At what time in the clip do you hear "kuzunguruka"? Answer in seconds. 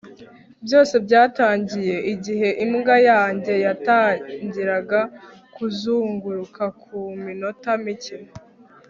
5.53-6.63